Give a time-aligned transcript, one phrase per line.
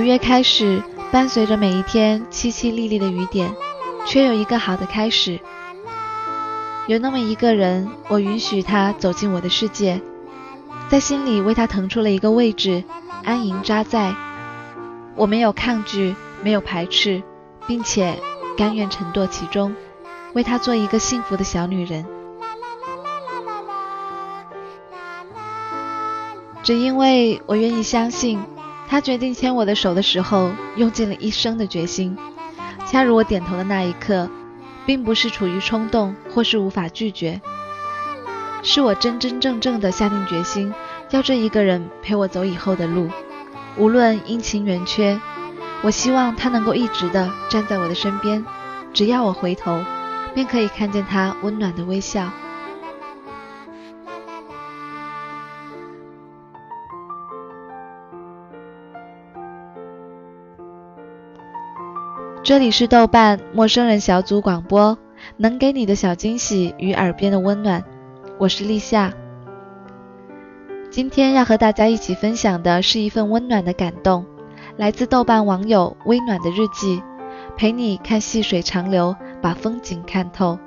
[0.00, 0.82] 五月开始，
[1.12, 3.54] 伴随着每一天淅淅沥沥的雨点，
[4.06, 5.38] 却有一个好的开始。
[6.86, 10.00] 有那么一个人，我允许他走进我的世界，
[10.88, 12.82] 在心里为他腾出了一个位置，
[13.24, 14.14] 安营扎寨。
[15.16, 17.22] 我没有抗拒，没有排斥，
[17.66, 18.18] 并且
[18.56, 19.76] 甘愿沉堕其中，
[20.32, 22.06] 为他做一个幸福的小女人。
[26.62, 28.42] 只因为我愿意相信。
[28.90, 32.18] 他决定牵我的手的时候，用尽了一生的决心。
[32.84, 34.28] 恰如我点头的那一刻，
[34.84, 37.40] 并不是处于冲动或是无法拒绝，
[38.64, 40.74] 是我真真正正的下定决心，
[41.10, 43.08] 要这一个人陪我走以后的路，
[43.76, 45.20] 无论阴晴圆缺。
[45.82, 48.44] 我希望他能够一直的站在我的身边，
[48.92, 49.84] 只要我回头，
[50.34, 52.28] 便可以看见他温暖的微笑。
[62.50, 64.98] 这里是豆瓣陌生人小组广播，
[65.36, 67.84] 能给你的小惊喜与耳边的温暖，
[68.38, 69.14] 我是立夏。
[70.90, 74.26] 今天要和大家一起分享的是一份温暖的感动，
[74.76, 77.00] 来自豆瓣网友微暖的日记，
[77.56, 80.58] 陪你看细水长流，把风景看透。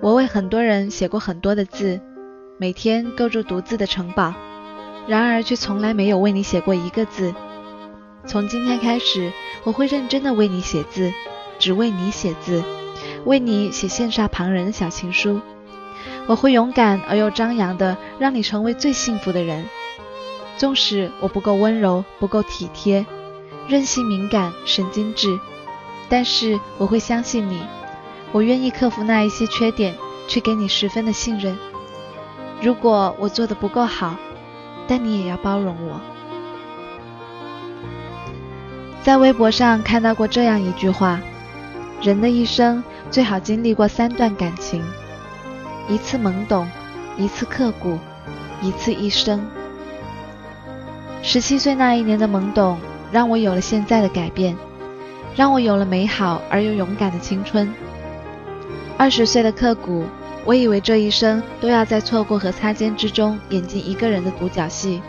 [0.00, 2.00] 我为很多人写过很多的字，
[2.56, 4.32] 每天构筑独自的城堡，
[5.08, 7.34] 然而却从来没有为你写过一个字。
[8.24, 9.32] 从今天开始，
[9.64, 11.12] 我会认真的为你写字，
[11.58, 12.62] 只为你写字，
[13.24, 15.40] 为你写羡煞旁人的小情书。
[16.28, 19.64] 我会勇敢而又张扬的让你成为最幸福的人。
[20.56, 23.04] 纵使我不够温柔，不够体贴，
[23.66, 25.40] 任性敏感，神经质，
[26.08, 27.60] 但是我会相信你。
[28.32, 29.94] 我愿意克服那一些缺点，
[30.26, 31.56] 去给你十分的信任。
[32.60, 34.16] 如果我做的不够好，
[34.86, 36.00] 但你也要包容我。
[39.02, 41.20] 在微博上看到过这样一句话：
[42.02, 44.84] 人的一生最好经历过三段感情，
[45.88, 46.68] 一次懵懂，
[47.16, 47.98] 一次刻骨，
[48.60, 49.46] 一次一生。
[51.22, 52.78] 十七岁那一年的懵懂，
[53.10, 54.54] 让我有了现在的改变，
[55.34, 57.72] 让我有了美好而又勇敢的青春。
[58.98, 60.04] 二十岁的刻骨，
[60.44, 65.00] 我以为这一生都要在错过和擦肩之中演进一个人的独角戏。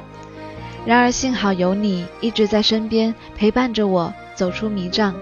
[0.85, 5.15] 然而幸好有你一直在身边陪伴着我走出迷障。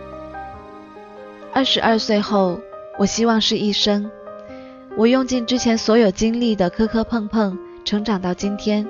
[1.54, 2.60] 二十二岁后，
[3.00, 4.12] 我希望是一生。
[4.98, 8.86] 我用尽之前所有经历的磕磕碰碰，成长到今天。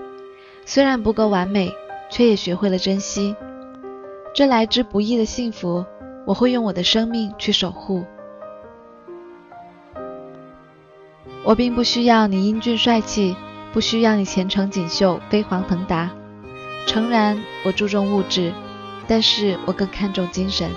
[0.66, 1.72] 虽然不够完美，
[2.10, 3.36] 却也学会了珍惜。
[4.34, 5.86] 这来之不易的幸福，
[6.26, 8.04] 我会用我的生命去守护。
[11.47, 13.34] 我并不需要你英俊帅气，
[13.72, 16.09] 不需要你前程锦绣、飞黄腾达。
[16.85, 18.52] 诚然，我注重物质，
[19.08, 20.69] 但是我更看重精神。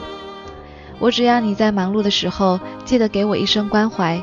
[1.01, 4.23] 我只要你在忙碌的时候记得给我一声关怀，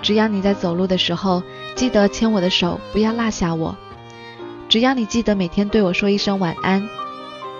[0.00, 1.42] 只要你在走路的时候
[1.74, 3.76] 记得牵我的手，不要落下我。
[4.70, 6.88] 只要你记得每天对我说一声晚安，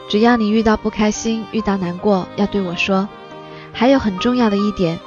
[0.09, 3.07] 只要你遇到不开心、遇到难过要对我说。
[3.75, 4.99] 还有很重要的一点，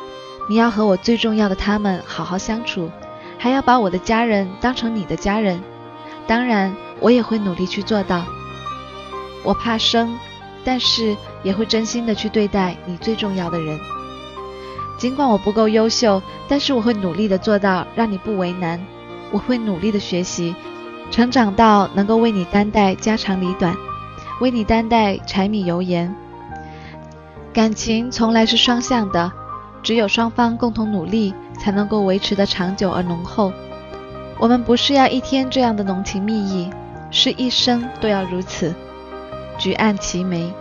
[0.48, 2.92] 你要和我最重要的他们好好相处。
[3.38, 5.62] 还要把我的家人当成你的家人，
[6.26, 8.26] 当然我也会努力去做到。
[9.44, 10.18] 我怕生，
[10.64, 13.80] 但是也会真心的去对待你最重要的人。
[14.98, 18.84] 尽管我不够优秀，但是我会努力的做到让你不为难。
[19.32, 20.56] 我会努力的学习，
[21.12, 23.76] 成长到能够为你担待家长里短，
[24.40, 26.16] 为你担待柴米油盐。
[27.54, 29.32] 感情从来是双向的，
[29.86, 31.34] 只有双方共同努力。
[31.58, 33.52] 才能够维持的长久而浓厚。
[34.38, 36.70] 我们不是要一天这样的浓情蜜意，
[37.10, 38.74] 是一生都要如此，
[39.58, 40.54] 举案齐眉。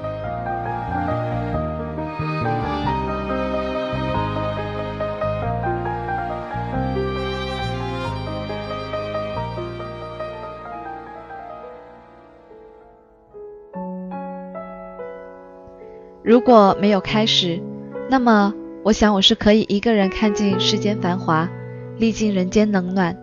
[16.23, 17.61] 如果没有开始，
[18.09, 18.55] 那么
[18.85, 21.49] 我想我是可以一个人看尽世间繁华，
[21.97, 23.17] 历尽人间冷暖。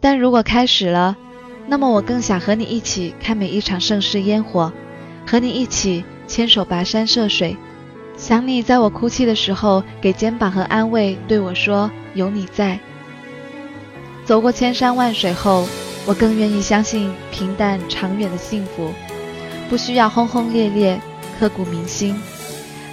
[0.00, 1.16] 但如果开始了，
[1.66, 4.72] 那么我更想和你一起看每一场盛世烟火，
[5.26, 7.56] 和你一起牵手跋山涉水，
[8.16, 12.78] 想你在我哭泣的时候给肩膀和安慰，对我说有你在。
[14.24, 15.66] 走过千山万水后，
[16.06, 18.92] 我更愿意相信平淡长远的幸福。
[19.68, 21.00] 不需要轰轰烈烈、
[21.38, 22.14] 刻骨铭心，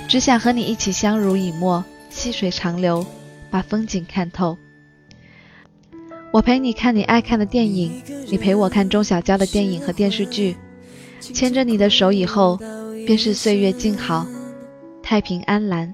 [0.07, 3.05] 只想和你一起相濡以沫、细水长流，
[3.51, 4.57] 把风景看透。
[6.31, 7.91] 我陪你看你爱看的电影，
[8.29, 10.55] 你陪我看钟小娇的电影和电视剧。
[11.19, 12.57] 牵着你的手以后，
[13.05, 14.25] 便是岁月静好、
[15.03, 15.93] 太平安澜。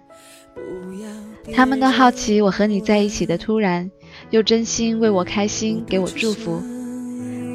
[1.54, 3.89] 他们都好奇我和你在一起的突然，
[4.30, 6.62] 又真心为我开心，给我祝福。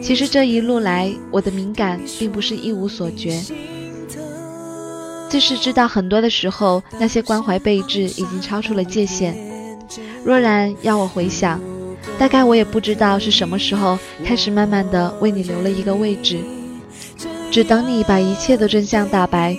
[0.03, 3.41] 其实这一路来，我的敏感并不是一无所觉，
[5.29, 9.37] 就是知道很多的时候，那些关怀备至已经超出了界限。
[10.25, 11.61] 若然要我回想，
[12.19, 16.41] 大概我也不知道是什么时候开始，慢慢的为你留了一个位置，
[17.51, 19.57] 只等你把一切的真相大白。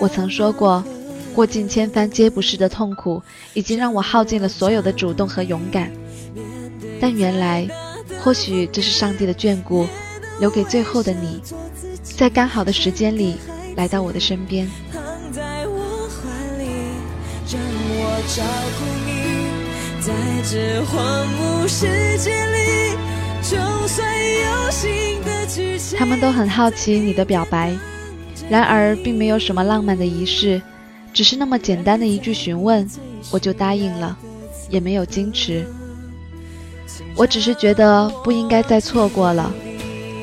[0.00, 0.82] 我曾说过，
[1.34, 3.22] 过尽千帆皆不是的痛苦，
[3.54, 5.90] 已经让我耗尽了所有的主动和勇敢，
[7.00, 7.68] 但原来。
[8.22, 9.86] 或许这是上帝的眷顾，
[10.38, 11.40] 留给最后的你，
[12.02, 13.36] 在刚好的时间里
[13.76, 14.68] 来到我的身边。
[25.98, 27.76] 他们都很好奇你的表白，
[28.48, 30.60] 然而并没有什么浪漫的仪式，
[31.12, 32.88] 只是那么简单的一句询问，
[33.30, 34.16] 我就答应了，
[34.70, 35.66] 也没有矜持。
[37.14, 39.52] 我只是觉得不应该再错过了，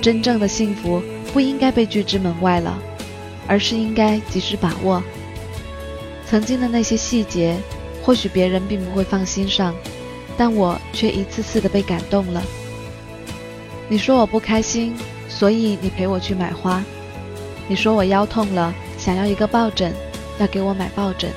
[0.02, 2.78] 真正的幸福不应该被拒之门外了，
[3.50, 5.04] 而是应该及时把握。
[6.25, 7.57] 曾经的那些细节，
[8.04, 9.74] 或许别人并不会放心上，
[10.38, 12.44] 但我却一次次的被感动了。
[13.90, 14.94] 你说我不开心，
[15.28, 16.84] 所以你陪我去买花；
[17.68, 19.92] 你说我腰痛了，想要一个抱枕，
[20.38, 21.31] 要给我买抱枕。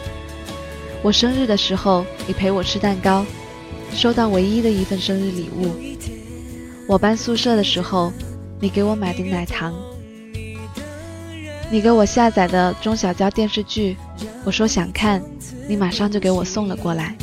[1.03, 3.25] 我生日的时候，你陪我吃蛋糕。
[3.95, 5.75] 收到唯一的一份生日礼物，
[6.87, 8.11] 我搬宿舍的时候，
[8.59, 9.75] 你给我买的奶糖，
[11.73, 13.97] 你给我下载的钟小娇电视剧，
[14.45, 15.23] 我说想看，
[15.67, 17.17] 你马上就给我送了过来。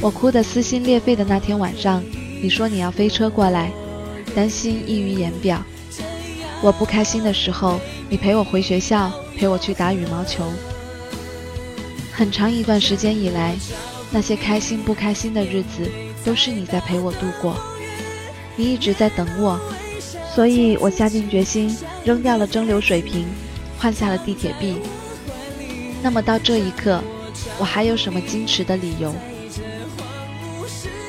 [0.00, 2.02] 我哭得撕心裂肺的那天晚上，
[2.42, 3.70] 你说你要飞车过来，
[4.34, 5.62] 担心溢于言表。
[6.60, 7.78] 我不开心的时候，
[8.08, 10.42] 你陪我回学校，陪我去打羽毛球。
[12.12, 13.54] 很长一段时间以来。
[14.10, 15.88] 那些开心不开心的日子，
[16.24, 17.56] 都是你在陪我度过。
[18.56, 19.58] 你一直在等我，
[20.34, 23.26] 所以我下定决心扔掉了蒸馏水瓶，
[23.78, 24.76] 换下了地铁币。
[26.02, 27.02] 那么到这一刻，
[27.58, 29.14] 我还有什么矜持的理由？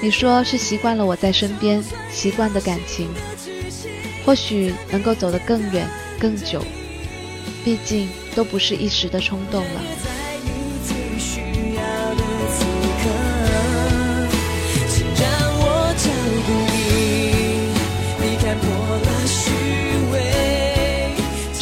[0.01, 1.81] 你说是习惯了我在身边，
[2.11, 3.07] 习惯的感情，
[4.25, 5.87] 或许能够走得更远
[6.19, 6.61] 更久。
[7.63, 9.81] 毕竟都不是一时的冲动了。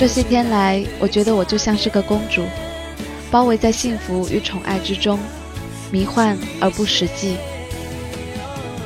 [0.01, 2.43] 这些天来，我觉得我就像是个公主，
[3.29, 5.19] 包围在幸福与宠爱之中，
[5.91, 7.37] 迷幻而不实际。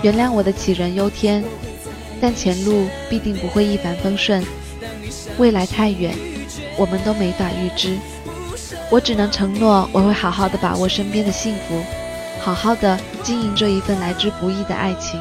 [0.01, 1.41] 原谅我的杞人忧天，
[2.19, 4.43] 但前路必定不会一帆风顺，
[5.37, 6.13] 未来太远，
[6.75, 7.95] 我们都没法预知。
[8.91, 11.81] 我只能承诺，我会好好的把握身边的幸福，
[12.41, 15.17] 好好的经营这一份来之不易的爱情。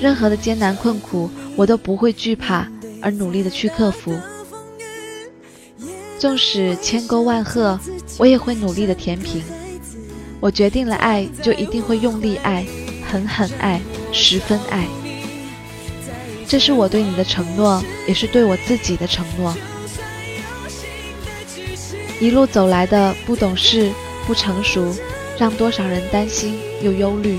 [0.00, 2.68] 任何的艰难困苦，我都不会惧怕，
[3.02, 4.16] 而努力的去克服。
[6.18, 7.78] 纵使千沟万壑，
[8.18, 9.42] 我也会努力的填平。
[10.40, 12.64] 我决定了爱，就一定会用力爱，
[13.10, 13.80] 狠狠爱，
[14.12, 14.86] 十分爱。
[16.46, 19.54] 这是我对你的承诺，也是对我自己的承诺。
[22.20, 23.90] 一路走来的不懂事、
[24.26, 24.94] 不成熟，
[25.38, 27.38] 让多少人担心又忧虑。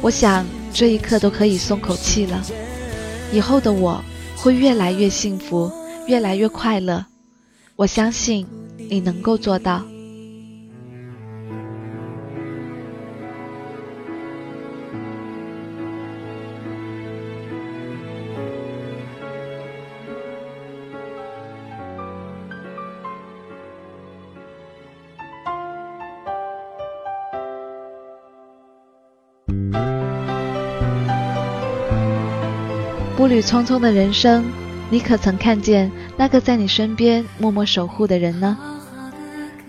[0.00, 2.42] 我想这一刻都可以松口气了。
[3.32, 4.02] 以后的我
[4.36, 5.70] 会越来越幸福，
[6.06, 7.04] 越来越快乐。
[7.76, 9.84] 我相信你能够做到。
[33.16, 34.44] 步履匆匆的人生
[34.94, 38.56] 你可曾看见那个在你身边默默守护的人呢？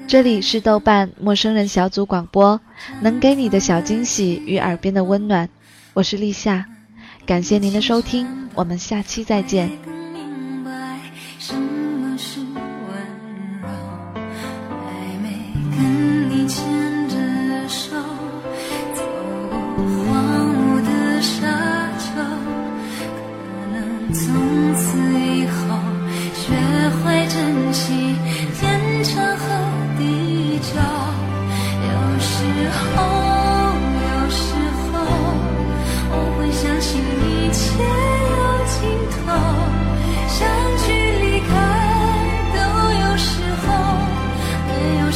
[0.05, 2.62] 这里是豆瓣陌生人小组广播，
[3.01, 5.50] 能给你的小惊喜与耳边的温暖，
[5.96, 6.67] 我是立夏，
[7.25, 9.95] 感谢您的收听，我们下期再见。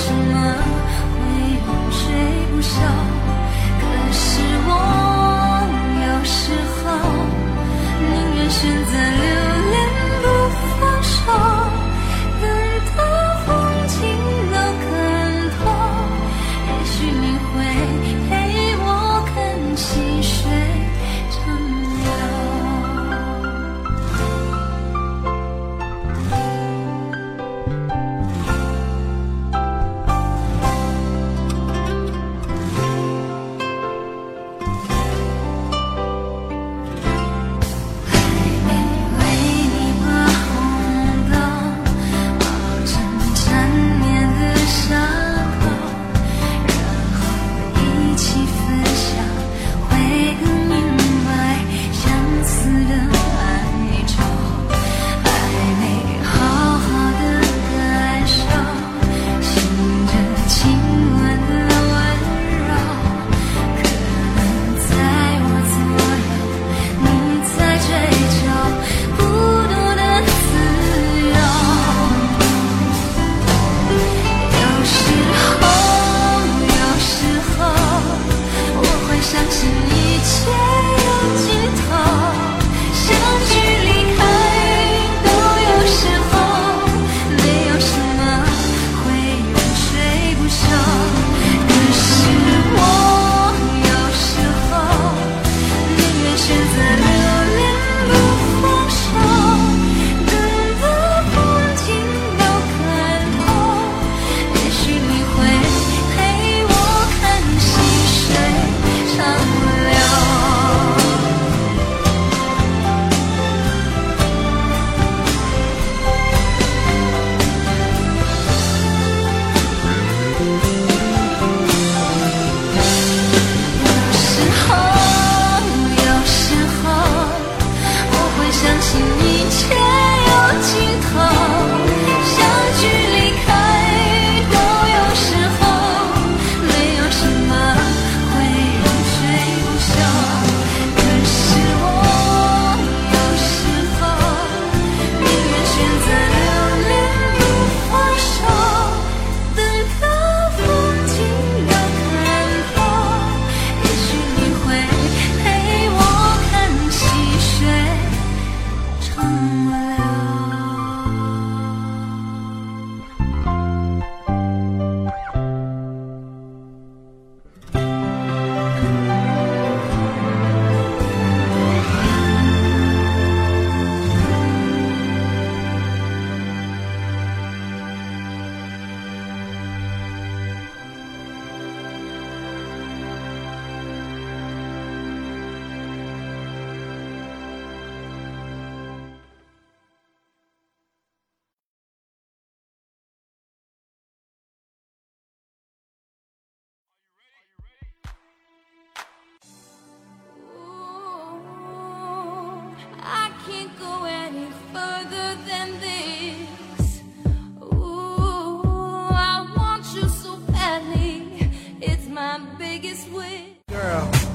[0.10, 0.34] 怎么？
[1.14, 1.22] 会
[1.68, 2.02] 永垂
[2.52, 2.74] 不朽